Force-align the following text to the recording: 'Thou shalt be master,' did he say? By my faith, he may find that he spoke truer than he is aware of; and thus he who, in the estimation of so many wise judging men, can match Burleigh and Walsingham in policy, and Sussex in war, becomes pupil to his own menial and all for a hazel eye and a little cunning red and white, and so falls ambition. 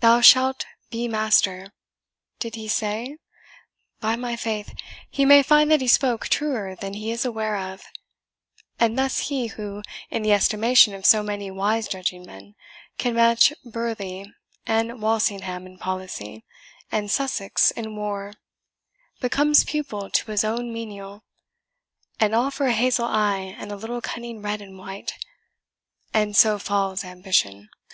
'Thou 0.00 0.22
shalt 0.22 0.64
be 0.90 1.06
master,' 1.06 1.74
did 2.38 2.54
he 2.54 2.66
say? 2.66 3.18
By 4.00 4.16
my 4.16 4.34
faith, 4.34 4.74
he 5.10 5.26
may 5.26 5.42
find 5.42 5.70
that 5.70 5.82
he 5.82 5.86
spoke 5.86 6.28
truer 6.28 6.74
than 6.74 6.94
he 6.94 7.10
is 7.10 7.26
aware 7.26 7.58
of; 7.58 7.82
and 8.78 8.98
thus 8.98 9.28
he 9.28 9.48
who, 9.48 9.82
in 10.08 10.22
the 10.22 10.32
estimation 10.32 10.94
of 10.94 11.04
so 11.04 11.22
many 11.22 11.50
wise 11.50 11.88
judging 11.88 12.24
men, 12.24 12.54
can 12.96 13.14
match 13.14 13.52
Burleigh 13.62 14.32
and 14.66 15.02
Walsingham 15.02 15.66
in 15.66 15.76
policy, 15.76 16.42
and 16.90 17.10
Sussex 17.10 17.70
in 17.70 17.96
war, 17.96 18.32
becomes 19.20 19.64
pupil 19.64 20.08
to 20.08 20.30
his 20.30 20.42
own 20.42 20.72
menial 20.72 21.22
and 22.18 22.34
all 22.34 22.50
for 22.50 22.64
a 22.68 22.72
hazel 22.72 23.04
eye 23.08 23.54
and 23.58 23.70
a 23.70 23.76
little 23.76 24.00
cunning 24.00 24.40
red 24.40 24.62
and 24.62 24.78
white, 24.78 25.12
and 26.14 26.34
so 26.34 26.58
falls 26.58 27.04
ambition. 27.04 27.68